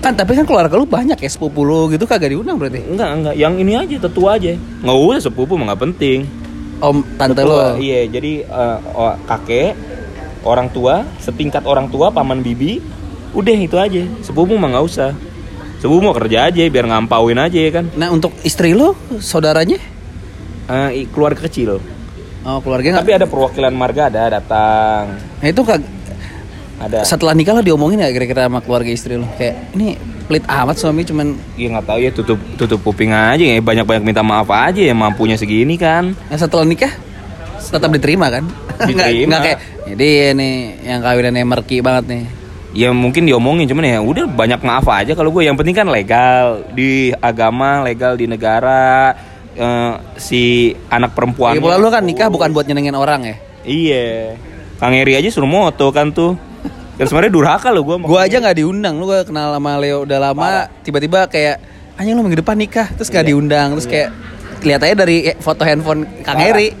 Kan 0.00 0.16
tapi 0.16 0.32
kan 0.34 0.48
keluarga 0.48 0.74
lu 0.74 0.88
banyak 0.88 1.20
ya, 1.20 1.28
sepupu 1.30 1.62
lu 1.62 1.92
gitu 1.92 2.08
kagak 2.08 2.32
diundang 2.32 2.56
berarti. 2.56 2.80
enggak 2.82 3.10
enggak. 3.14 3.34
Yang 3.36 3.54
ini 3.60 3.72
aja 3.76 3.96
tetua 4.08 4.40
aja. 4.40 4.56
Nggak 4.56 4.96
usah 4.96 5.20
sepupu 5.28 5.60
mah 5.60 5.70
nggak 5.70 5.82
penting. 5.84 6.18
Om 6.78 6.96
tante 7.20 7.42
Tetua, 7.44 7.76
lu. 7.76 7.84
iya. 7.84 8.08
Jadi 8.08 8.32
oh, 8.48 9.14
kakek 9.28 9.76
orang 10.48 10.72
tua 10.72 11.04
setingkat 11.20 11.68
orang 11.68 11.92
tua 11.92 12.08
paman 12.08 12.40
bibi 12.40 12.80
udah 13.36 13.54
itu 13.54 13.76
aja. 13.76 14.02
Sepupu 14.24 14.56
mah 14.56 14.72
nggak 14.72 14.86
usah. 14.88 15.10
Sepupu 15.78 16.02
mau 16.02 16.16
kerja 16.16 16.50
aja 16.50 16.58
biar 16.66 16.90
ngampauin 16.90 17.38
aja 17.38 17.54
ya 17.54 17.70
kan? 17.70 17.86
Nah, 17.94 18.10
untuk 18.10 18.34
istri 18.42 18.74
lu, 18.74 18.98
saudaranya? 19.22 19.78
I- 20.90 21.06
keluarga 21.06 21.46
kecil 21.46 21.78
Oh, 22.46 22.62
keluarga 22.62 23.02
tapi 23.02 23.10
ada 23.14 23.26
perwakilan 23.26 23.74
marga 23.74 24.06
ada 24.06 24.38
datang 24.38 25.18
Nah, 25.42 25.48
itu 25.50 25.62
kag 25.66 25.82
ada 26.78 27.02
setelah 27.02 27.34
nikah 27.34 27.58
lo 27.58 27.62
diomongin 27.66 27.98
gak 27.98 28.14
kira-kira 28.14 28.46
sama 28.46 28.62
keluarga 28.62 28.90
istri 28.90 29.18
lo? 29.18 29.26
Kayak 29.34 29.74
ini 29.74 29.98
pelit 30.30 30.44
amat 30.46 30.76
suami 30.78 31.02
cuman 31.02 31.34
Ya 31.58 31.66
nggak 31.74 31.86
tahu 31.88 31.98
ya 31.98 32.10
tutup 32.14 32.38
tutup 32.54 32.78
kuping 32.86 33.10
aja 33.10 33.42
ya 33.42 33.58
banyak 33.58 33.82
banyak 33.82 34.04
minta 34.06 34.22
maaf 34.22 34.46
aja 34.52 34.78
ya 34.78 34.94
mampunya 34.94 35.34
segini 35.34 35.74
kan. 35.74 36.14
Nah, 36.14 36.38
setelah 36.38 36.62
nikah 36.62 36.92
tetap 37.58 37.90
diterima 37.90 38.30
kan? 38.30 38.46
Diterima. 38.88 39.28
nggak 39.34 39.40
kayak 39.42 39.58
jadi 39.90 40.38
nih 40.38 40.54
yang 40.86 41.00
kawinannya 41.02 41.44
merki 41.48 41.82
banget 41.82 42.04
nih. 42.06 42.24
Ya 42.76 42.92
mungkin 42.92 43.24
diomongin 43.26 43.66
cuman 43.66 43.84
ya 43.88 43.98
udah 43.98 44.28
banyak 44.28 44.60
maaf 44.60 44.86
aja 44.92 45.16
kalau 45.16 45.32
gue 45.34 45.42
yang 45.42 45.56
penting 45.56 45.74
kan 45.74 45.88
legal 45.88 46.62
di 46.76 47.10
agama 47.18 47.82
legal 47.82 48.14
di 48.14 48.28
negara 48.28 49.16
eh, 49.56 49.94
si 50.20 50.74
anak 50.92 51.14
perempuan. 51.14 51.56
Pula 51.62 51.80
lu 51.80 51.88
kan 51.88 52.04
nikah 52.04 52.28
bukan 52.28 52.52
buat 52.52 52.68
nyenengin 52.68 52.96
orang 52.98 53.24
ya. 53.24 53.36
Iya. 53.64 54.36
Kang 54.78 54.94
Eri 54.94 55.18
aja 55.18 55.28
suruh 55.30 55.50
moto 55.50 55.90
kan 55.94 56.12
tuh. 56.12 56.36
Dan 56.98 57.06
sebenarnya 57.06 57.30
durhaka 57.30 57.70
lo 57.70 57.86
gue. 57.86 57.94
Gua 58.02 58.26
aja 58.26 58.42
nggak 58.42 58.58
diundang, 58.58 58.98
lu 58.98 59.06
gua 59.06 59.22
kenal 59.22 59.54
sama 59.54 59.78
Leo 59.78 60.02
udah 60.02 60.18
lama, 60.18 60.66
tiba-tiba 60.82 61.30
kayak 61.30 61.62
anjing 61.94 62.18
lu 62.18 62.26
minggu 62.26 62.42
depan 62.42 62.58
nikah, 62.58 62.90
terus 62.90 63.06
gak 63.06 63.26
diundang, 63.26 63.74
terus 63.78 63.86
kayak 63.86 64.10
lihat 64.66 64.82
aja 64.82 64.94
dari 64.98 65.30
foto 65.38 65.62
handphone 65.62 66.06
Kang 66.26 66.42
Parah. 66.42 66.58
Eri. 66.58 66.74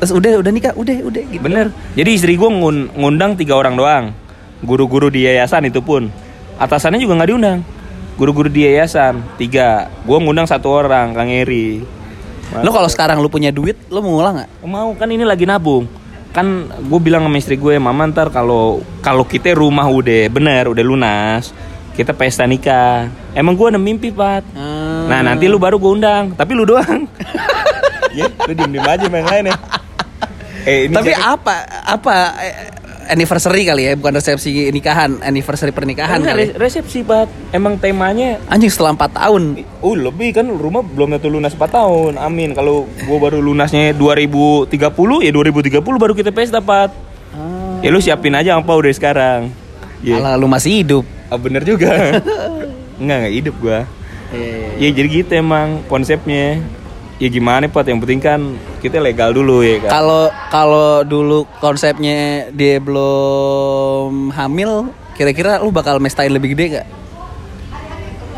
Terus 0.00 0.12
udah 0.16 0.40
udah 0.40 0.52
nikah, 0.56 0.72
udah 0.72 0.96
udah 1.04 1.22
gitu. 1.28 1.42
Bener. 1.44 1.68
Jadi 1.92 2.10
istri 2.16 2.32
gue 2.34 2.48
ngun- 2.48 2.96
ngundang 2.96 3.36
tiga 3.36 3.54
orang 3.60 3.76
doang. 3.76 4.04
Guru-guru 4.64 5.12
di 5.12 5.28
yayasan 5.28 5.68
itu 5.68 5.84
pun. 5.84 6.08
Atasannya 6.56 6.98
juga 6.98 7.20
nggak 7.20 7.30
diundang. 7.30 7.60
Guru-guru 8.16 8.52
di 8.52 8.68
yayasan 8.68 9.24
tiga. 9.40 9.88
Gue 10.04 10.20
ngundang 10.20 10.44
satu 10.44 10.68
orang, 10.68 11.16
Kang 11.16 11.32
Eri. 11.32 11.80
Lu 12.60 12.68
kalau 12.68 12.88
sekarang 12.92 13.16
lu 13.24 13.32
punya 13.32 13.48
duit, 13.48 13.80
lu 13.88 14.04
mau 14.04 14.20
ngulang 14.20 14.44
nggak? 14.44 14.50
mau 14.68 14.92
kan 14.92 15.08
ini 15.08 15.24
lagi 15.24 15.48
nabung. 15.48 15.88
Kan 16.36 16.68
gue 16.68 17.00
bilang 17.00 17.24
sama 17.24 17.36
istri 17.40 17.56
gue, 17.56 17.80
mama 17.80 18.04
ntar 18.08 18.28
kalau 18.28 18.84
kalau 19.00 19.24
kita 19.24 19.56
rumah 19.56 19.88
udah 19.88 20.28
bener, 20.28 20.68
udah 20.68 20.84
lunas, 20.84 21.52
kita 21.96 22.12
pesta 22.12 22.44
nikah. 22.44 23.08
Emang 23.32 23.56
gue 23.56 23.72
ada 23.72 23.80
mimpi, 23.80 24.12
Pat. 24.12 24.44
Hmm. 24.52 25.08
Nah 25.08 25.20
nanti 25.24 25.48
lu 25.48 25.56
baru 25.56 25.80
gue 25.80 25.92
undang, 25.96 26.36
tapi 26.36 26.52
lu 26.52 26.68
doang. 26.68 27.08
ya, 28.18 28.28
lu 28.28 28.52
diem 28.52 28.70
diem 28.76 28.84
aja 28.84 29.04
yang 29.08 29.28
lain 29.28 29.44
ya. 29.48 29.56
Eh, 30.62 30.86
ini 30.86 30.94
Tapi 30.94 31.10
jaket- 31.10 31.26
apa 31.26 31.54
apa 31.88 32.14
eh, 32.38 32.54
anniversary 33.12 33.68
kali 33.68 33.82
ya, 33.86 33.92
bukan 33.94 34.16
resepsi 34.16 34.72
nikahan, 34.72 35.20
anniversary 35.20 35.70
pernikahan 35.70 36.24
kali. 36.24 36.50
re- 36.50 36.56
resepsi, 36.56 37.04
Pat. 37.04 37.28
Emang 37.52 37.76
temanya 37.76 38.40
Anjing 38.48 38.72
setelah 38.72 38.96
4 38.96 39.12
tahun. 39.12 39.42
Oh 39.84 39.92
lebih 39.92 40.32
kan 40.32 40.48
rumah 40.48 40.80
belum 40.80 41.14
tentu 41.20 41.28
lunas 41.28 41.52
4 41.52 41.68
tahun. 41.68 42.12
Amin. 42.16 42.56
Kalau 42.56 42.88
gue 42.88 43.18
baru 43.20 43.44
lunasnya 43.44 43.92
2030 43.92 44.72
Ya 45.22 45.30
2030 45.30 45.84
baru 45.84 46.12
kita 46.16 46.32
pesta 46.32 46.58
Pat 46.64 46.90
Ya 47.82 47.90
lu 47.90 47.98
siapin 47.98 48.30
aja 48.38 48.54
apa 48.54 48.72
udah 48.72 48.94
sekarang. 48.94 49.50
Ya. 50.06 50.22
Alah 50.22 50.38
lu 50.38 50.46
masih 50.46 50.86
hidup. 50.86 51.04
ah, 51.26 51.38
bener 51.38 51.66
juga. 51.66 51.90
Enggak 53.02 53.16
enggak 53.26 53.34
hidup 53.34 53.54
gua. 53.58 53.80
Ya 54.78 54.88
jadi 54.94 55.08
gitu 55.10 55.32
emang 55.34 55.82
konsepnya 55.90 56.62
Ya 57.16 57.28
gimana 57.28 57.66
Pat 57.66 57.84
Yang 57.84 58.00
penting 58.02 58.20
kan 58.20 58.40
kita 58.78 58.98
legal 58.98 59.30
dulu 59.30 59.60
ya 59.60 59.78
kan 59.80 59.90
Kalau 59.92 60.22
kalau 60.48 60.90
dulu 61.02 61.44
konsepnya 61.58 62.48
dia 62.50 62.76
belum 62.76 64.30
hamil, 64.30 64.86
kira-kira 65.12 65.56
lu 65.56 65.70
bakal 65.70 65.96
mestain 65.96 66.28
lebih 66.28 66.52
gede 66.52 66.66
gak? 66.74 66.86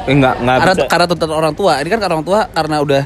eh, 0.04 0.12
Enggak 0.12 0.36
enggak 0.36 0.56
Karena 0.58 0.74
bisa. 0.74 0.86
karena 0.86 1.04
tuntutan 1.06 1.34
orang 1.34 1.54
tua. 1.54 1.72
Ini 1.80 1.88
kan 1.88 2.00
orang 2.02 2.22
tua 2.22 2.40
karena 2.46 2.76
udah 2.78 3.02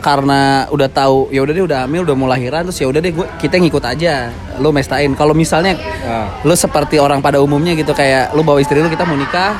karena 0.00 0.40
udah 0.68 0.88
tahu 0.90 1.32
ya 1.32 1.40
udah 1.40 1.52
deh 1.52 1.64
udah 1.64 1.78
hamil 1.84 2.04
udah 2.04 2.12
mau 2.12 2.28
lahiran 2.28 2.60
terus 2.62 2.76
ya 2.76 2.84
udah 2.84 3.00
deh 3.00 3.08
gua 3.10 3.24
kita 3.36 3.56
ngikut 3.56 3.80
aja 3.82 4.28
lu 4.56 4.68
mestain. 4.68 5.12
Kalau 5.12 5.32
misalnya 5.32 5.76
Nah. 6.04 6.28
lu 6.40 6.52
seperti 6.52 6.96
orang 6.96 7.20
pada 7.20 7.40
umumnya 7.40 7.72
gitu 7.72 7.92
kayak 7.92 8.32
lu 8.32 8.40
bawa 8.40 8.60
istri 8.60 8.80
lu 8.80 8.88
kita 8.88 9.04
mau 9.04 9.16
nikah 9.16 9.56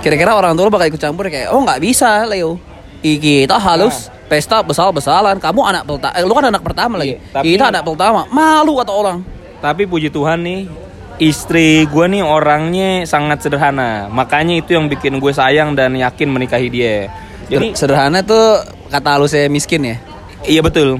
kira-kira 0.00 0.32
orang 0.32 0.52
tua 0.52 0.64
lu 0.64 0.72
bakal 0.72 0.88
ikut 0.88 0.96
campur 0.98 1.28
kayak 1.28 1.48
oh 1.48 1.60
nggak 1.60 1.80
bisa 1.80 2.24
Leo. 2.24 2.56
I, 3.00 3.16
kita 3.16 3.56
halus 3.56 4.08
pesta 4.34 4.66
besar 4.66 4.90
besaran 4.90 5.38
kamu 5.38 5.60
anak 5.62 5.82
pertama 5.86 6.10
eh, 6.10 6.26
lu 6.26 6.34
kan 6.34 6.50
anak 6.50 6.58
pertama 6.60 6.94
lagi 6.98 7.14
Iya, 7.14 7.30
tapi- 7.30 7.54
kita 7.54 7.64
anak 7.70 7.82
pertama 7.86 8.20
malu 8.28 8.74
kata 8.76 8.90
orang 8.90 9.18
Tapi 9.62 9.86
puji 9.86 10.10
Tuhan 10.10 10.42
nih 10.42 10.66
Istri 11.14 11.86
gue 11.86 12.06
nih 12.10 12.26
orangnya 12.26 13.06
sangat 13.06 13.38
sederhana 13.40 14.10
Makanya 14.10 14.58
itu 14.58 14.74
yang 14.74 14.90
bikin 14.90 15.22
gue 15.22 15.30
sayang 15.30 15.78
dan 15.78 15.94
yakin 15.94 16.26
menikahi 16.26 16.66
dia 16.66 17.06
Jadi 17.46 17.78
sederhana 17.78 18.18
tuh 18.20 18.58
kata 18.90 19.22
lu 19.22 19.30
saya 19.30 19.46
miskin 19.46 19.86
ya 19.86 19.96
Iya 20.42 20.60
betul. 20.60 20.98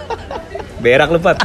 Berak 0.84 1.10
lu, 1.10 1.18
Pat. 1.18 1.40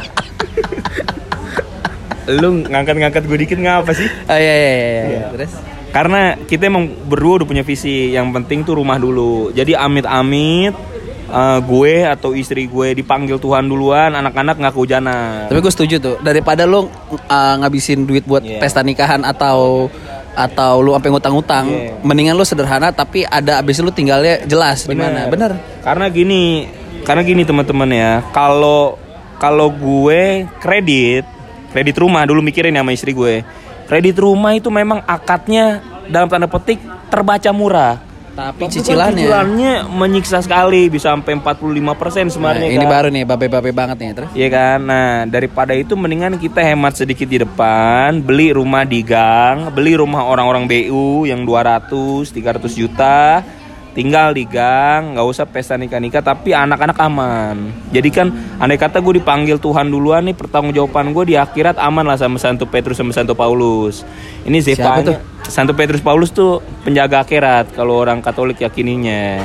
lu 2.28 2.62
ngangkat-ngangkat 2.64 3.22
gue 3.24 3.38
dikit 3.38 3.58
ngapa 3.58 3.90
sih? 3.92 4.06
oh 4.06 4.34
iya 4.34 4.54
iya 4.54 4.70
iya, 4.70 4.82
iya. 4.86 5.02
Iya. 5.08 5.26
terus 5.32 5.52
Karena 5.86 6.36
kita 6.36 6.68
emang 6.68 6.92
berdua 7.08 7.40
udah 7.40 7.48
punya 7.48 7.64
visi. 7.64 8.12
Yang 8.12 8.28
penting 8.36 8.58
tuh 8.62 8.76
rumah 8.76 9.00
dulu. 9.00 9.48
Jadi 9.50 9.72
amit-amit 9.72 10.76
eh, 11.26 11.58
gue 11.60 11.94
atau 12.06 12.30
istri 12.32 12.66
gue 12.66 12.94
dipanggil 12.94 13.36
Tuhan 13.36 13.66
duluan, 13.66 14.14
anak-anak 14.14 14.56
nggak 14.56 14.74
kehujanan. 14.74 15.50
Tapi 15.50 15.58
gue 15.58 15.72
setuju 15.72 15.94
tuh 15.98 16.16
daripada 16.22 16.64
lu 16.64 16.86
uh, 16.86 17.54
ngabisin 17.60 18.06
duit 18.06 18.22
buat 18.24 18.42
Iya. 18.42 18.62
pesta 18.62 18.80
nikahan 18.80 19.26
atau 19.26 19.90
atau 20.36 20.84
lu 20.84 20.92
sampai 20.92 21.10
ngutang-ngutang, 21.16 21.66
Iya. 21.66 21.92
mendingan 22.04 22.36
lu 22.36 22.44
sederhana 22.44 22.92
tapi 22.92 23.24
ada 23.24 23.58
abis 23.58 23.80
lu 23.80 23.88
tinggalnya 23.88 24.44
jelas 24.44 24.84
di 24.84 24.92
mana. 24.92 25.26
Bener. 25.32 25.56
Karena 25.80 26.06
gini, 26.12 26.68
karena 27.02 27.22
gini 27.24 27.42
teman-teman 27.42 27.88
ya, 27.88 28.12
kalau 28.30 29.00
kalau 29.36 29.68
gue 29.72 30.44
kredit, 30.60 31.24
kredit 31.72 31.96
rumah 31.96 32.24
dulu 32.28 32.44
mikirin 32.44 32.76
ya 32.76 32.84
sama 32.84 32.92
istri 32.92 33.12
gue. 33.12 33.42
Kredit 33.86 34.16
rumah 34.18 34.52
itu 34.52 34.66
memang 34.68 35.00
akadnya 35.06 35.78
dalam 36.10 36.26
tanda 36.26 36.50
petik 36.50 36.78
terbaca 37.08 37.50
murah. 37.54 38.05
Tapi 38.36 38.52
Tapi 38.52 38.60
kan 38.60 38.68
cicilannya. 38.70 39.16
cicilannya 39.16 39.72
menyiksa 39.88 40.38
sekali 40.38 40.92
bisa 40.92 41.08
sampai 41.08 41.32
45% 41.34 42.28
Nah, 42.28 42.28
sebenarnya. 42.28 42.68
ini 42.68 42.84
kan. 42.84 42.92
baru 42.92 43.08
nih 43.08 43.24
babe-babe 43.24 43.72
banget 43.72 43.96
nih 43.96 44.12
terus. 44.12 44.30
Iya 44.30 44.48
kan, 44.52 44.78
nah 44.82 45.08
daripada 45.24 45.72
itu 45.72 45.96
mendingan 45.96 46.36
kita 46.36 46.60
hemat 46.60 46.92
sedikit 46.94 47.24
di 47.24 47.40
depan, 47.40 48.20
beli 48.20 48.52
rumah 48.52 48.84
di 48.84 49.00
gang, 49.00 49.72
beli 49.72 49.96
rumah 49.96 50.20
orang-orang 50.22 50.68
BU 50.68 51.24
yang 51.24 51.42
200, 51.42 52.28
300 52.28 52.76
juta, 52.76 53.40
tinggal 53.96 54.36
di 54.36 54.44
gang, 54.44 55.16
nggak 55.16 55.24
usah 55.24 55.48
pesta 55.48 55.80
nikah-nikah, 55.80 56.20
tapi 56.20 56.52
anak-anak 56.52 57.00
aman. 57.00 57.72
Jadi 57.88 58.08
kan, 58.12 58.28
andai 58.60 58.76
kata 58.76 59.00
gue 59.00 59.16
dipanggil 59.16 59.56
Tuhan 59.56 59.88
duluan 59.88 60.28
nih, 60.28 60.36
pertanggungjawaban 60.36 61.16
gue 61.16 61.32
di 61.32 61.34
akhirat 61.40 61.80
aman 61.80 62.04
lah 62.04 62.20
sama 62.20 62.36
Santo 62.36 62.68
Petrus 62.68 63.00
sama 63.00 63.16
Santo 63.16 63.32
Paulus. 63.32 64.04
Ini 64.44 64.60
Siapa 64.60 65.00
tuh? 65.00 65.16
Zepanya, 65.16 65.48
Santo 65.48 65.72
Petrus 65.72 66.04
Paulus 66.04 66.28
tuh 66.28 66.60
penjaga 66.84 67.24
akhirat 67.24 67.72
kalau 67.72 67.96
orang 67.96 68.20
Katolik 68.20 68.60
yakininya. 68.60 69.40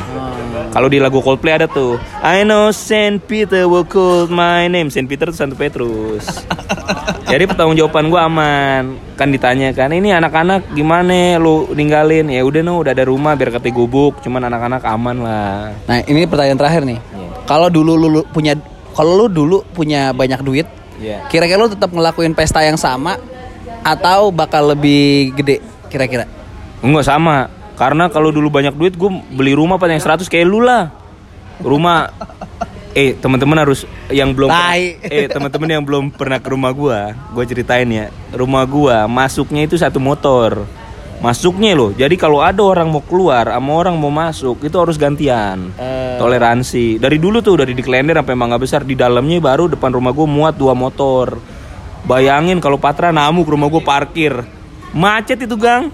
Kalau 0.72 0.88
di 0.88 1.04
lagu 1.04 1.20
Coldplay 1.20 1.60
ada 1.60 1.68
tuh 1.68 2.00
I 2.24 2.48
know 2.48 2.72
Saint 2.72 3.20
Peter 3.28 3.68
will 3.68 3.84
call 3.84 4.32
my 4.32 4.72
name 4.72 4.88
Saint 4.88 5.08
Peter 5.08 5.28
itu 5.28 5.36
Santo 5.36 5.60
Petrus 5.60 6.24
Jadi 7.32 7.44
pertanggung 7.44 7.76
jawaban 7.76 8.08
gue 8.08 8.20
aman 8.20 8.84
Kan 9.20 9.36
ditanya 9.36 9.76
kan 9.76 9.92
Ini 9.92 10.16
anak-anak 10.24 10.72
gimana 10.72 11.36
lu 11.40 11.72
ninggalin 11.76 12.32
Ya 12.32 12.44
udah 12.48 12.64
no 12.64 12.80
udah 12.80 12.96
ada 12.96 13.04
rumah 13.04 13.36
biar 13.36 13.52
kata 13.52 13.68
gubuk 13.68 14.24
Cuman 14.24 14.41
anak-anak 14.42 14.82
aman 14.86 15.18
lah 15.22 15.72
Nah, 15.86 15.98
ini 16.06 16.26
pertanyaan 16.26 16.60
terakhir 16.60 16.82
nih. 16.86 17.00
Iya. 17.00 17.30
Kalau 17.46 17.68
dulu 17.68 17.94
lu, 17.98 18.08
lu 18.10 18.22
punya 18.30 18.58
kalau 18.92 19.24
lu 19.24 19.26
dulu 19.32 19.58
punya 19.72 20.12
banyak 20.12 20.42
duit, 20.44 20.68
Iya 21.00 21.26
kira-kira 21.32 21.64
lu 21.64 21.72
tetap 21.72 21.90
ngelakuin 21.90 22.36
pesta 22.36 22.62
yang 22.62 22.78
sama 22.78 23.18
atau 23.82 24.30
bakal 24.30 24.76
lebih 24.76 25.34
gede 25.34 25.64
kira-kira? 25.90 26.30
Enggak 26.82 27.06
sama 27.06 27.50
Karena 27.78 28.10
kalau 28.14 28.30
dulu 28.30 28.54
banyak 28.54 28.78
duit 28.78 28.94
gue 28.94 29.10
beli 29.34 29.58
rumah 29.58 29.82
pas 29.82 29.90
yang 29.90 30.02
100 30.02 30.30
kayak 30.30 30.46
lu 30.46 30.62
lah 30.62 30.94
Rumah 31.62 32.14
Eh 32.92 33.16
teman-teman 33.16 33.56
harus 33.56 33.88
yang 34.12 34.36
belum 34.36 34.52
eh 34.52 35.32
teman-teman 35.32 35.80
yang 35.80 35.84
belum 35.84 36.12
pernah 36.12 36.44
ke 36.44 36.52
rumah 36.52 36.76
gua, 36.76 37.16
gua 37.32 37.44
ceritain 37.48 37.88
ya. 37.88 38.12
Rumah 38.36 38.64
gua 38.68 39.08
masuknya 39.08 39.64
itu 39.64 39.80
satu 39.80 39.96
motor. 40.04 40.68
Masuknya 41.22 41.78
loh. 41.78 41.94
Jadi 41.94 42.18
kalau 42.18 42.42
ada 42.42 42.66
orang 42.66 42.90
mau 42.90 43.06
keluar 43.06 43.46
sama 43.54 43.72
orang 43.78 43.94
mau 43.94 44.10
masuk 44.10 44.66
itu 44.66 44.74
harus 44.74 44.98
gantian. 44.98 45.70
Eh. 45.78 46.18
Toleransi. 46.18 46.98
Dari 46.98 47.22
dulu 47.22 47.46
tuh 47.46 47.62
dari 47.62 47.78
di 47.78 47.86
Klender 47.86 48.18
sampai 48.18 48.34
Mangga 48.34 48.58
Besar 48.58 48.82
di 48.82 48.98
dalamnya 48.98 49.38
baru 49.38 49.70
depan 49.70 49.94
rumah 49.94 50.10
gua 50.18 50.26
muat 50.26 50.58
dua 50.58 50.74
motor. 50.74 51.38
Bayangin 52.02 52.58
kalau 52.58 52.82
Patra 52.82 53.14
namu 53.14 53.46
ke 53.46 53.54
rumah 53.54 53.70
gua 53.70 53.86
parkir. 53.86 54.34
Macet 54.92 55.40
itu, 55.40 55.56
Gang. 55.56 55.88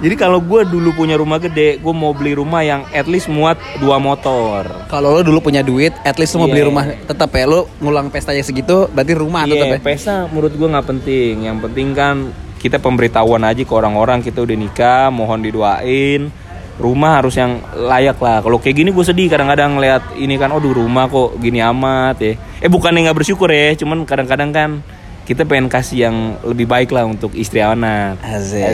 Jadi 0.00 0.14
kalau 0.16 0.40
gua 0.40 0.64
dulu 0.64 0.96
punya 0.96 1.18
rumah 1.18 1.36
gede, 1.36 1.76
gua 1.76 1.92
mau 1.92 2.14
beli 2.16 2.32
rumah 2.32 2.64
yang 2.64 2.86
at 2.94 3.04
least 3.04 3.28
muat 3.28 3.58
dua 3.82 4.00
motor. 4.00 4.64
Kalau 4.88 5.18
lu 5.18 5.26
dulu 5.26 5.44
punya 5.44 5.60
duit, 5.60 5.92
at 6.06 6.16
least 6.16 6.38
mau 6.40 6.48
beli 6.48 6.64
Iya. 6.64 6.68
rumah 6.72 6.84
tetap 7.04 7.28
ya 7.36 7.44
lu 7.44 7.68
ngulang 7.82 8.08
pestanya 8.08 8.40
segitu, 8.40 8.88
berarti 8.88 9.12
rumah 9.12 9.44
tetap 9.44 9.66
Iya, 9.66 9.76
ya. 9.76 9.82
pesta 9.82 10.16
menurut 10.30 10.54
gua 10.56 10.78
nggak 10.78 10.86
penting. 10.88 11.34
Yang 11.44 11.58
penting 11.68 11.88
kan 11.92 12.16
kita 12.60 12.76
pemberitahuan 12.76 13.40
aja 13.40 13.64
ke 13.64 13.72
orang-orang 13.72 14.20
kita 14.20 14.44
udah 14.44 14.56
nikah, 14.56 15.08
mohon 15.08 15.40
didoain. 15.40 16.28
Rumah 16.76 17.20
harus 17.20 17.36
yang 17.36 17.60
layak 17.72 18.20
lah. 18.20 18.40
Kalau 18.40 18.60
kayak 18.60 18.76
gini 18.76 18.88
gue 18.92 19.04
sedih 19.04 19.28
kadang-kadang 19.32 19.80
ngeliat 19.80 20.16
ini 20.16 20.36
kan, 20.36 20.52
aduh 20.52 20.72
rumah 20.76 21.08
kok 21.08 21.40
gini 21.40 21.60
amat 21.64 22.16
ya. 22.20 22.32
Eh 22.60 22.68
bukannya 22.68 23.08
nggak 23.08 23.16
bersyukur 23.16 23.48
ya, 23.48 23.72
cuman 23.76 24.04
kadang-kadang 24.04 24.52
kan 24.52 24.70
kita 25.24 25.44
pengen 25.44 25.68
kasih 25.68 26.08
yang 26.08 26.16
lebih 26.42 26.64
baik 26.68 26.92
lah 26.92 27.04
untuk 27.04 27.32
istri 27.36 27.60
anak. 27.64 28.20
Asik. 28.20 28.64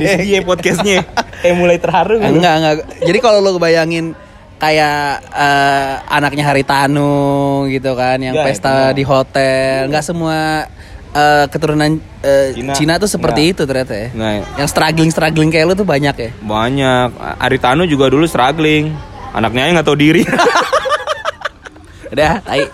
Jadi 0.00 0.06
sedih 0.16 0.30
ya 0.36 0.40
podcastnya. 0.44 0.98
eh 1.46 1.52
mulai 1.56 1.76
terharu 1.80 2.20
nggak 2.20 2.32
enggak, 2.32 2.54
enggak. 2.60 2.76
Jadi 3.04 3.18
kalau 3.20 3.38
lu 3.44 3.60
bayangin 3.60 4.12
kayak 4.60 5.24
eh, 5.32 5.92
anaknya 6.12 6.44
Haritanu 6.44 7.64
gitu 7.72 7.96
kan 7.96 8.20
yang 8.20 8.36
Enggak, 8.36 8.46
pesta 8.52 8.92
enggak. 8.92 8.96
di 8.96 9.04
hotel, 9.08 9.76
enggak 9.88 10.04
semua 10.04 10.68
eh, 11.10 11.44
keturunan 11.46 11.90
eh, 12.20 12.54
Cina. 12.54 12.72
Cina. 12.74 12.92
tuh 12.96 13.06
seperti 13.06 13.50
Enggak. 13.50 13.54
itu 13.54 13.62
ternyata 13.64 13.92
ya. 13.94 14.08
Nah, 14.12 14.30
Yang 14.56 14.68
struggling-struggling 14.70 15.50
kayak 15.50 15.66
lu 15.66 15.74
tuh 15.74 15.84
banyak 15.84 16.14
ya. 16.14 16.30
banyak. 16.40 17.08
Aritano 17.38 17.84
juga 17.84 18.06
dulu 18.06 18.24
struggling. 18.24 18.94
Anaknya 19.30 19.62
aja 19.64 19.72
nggak 19.76 19.86
tahu 19.86 19.98
diri. 19.98 20.22
Udah, 22.12 22.42
tai. 22.42 22.66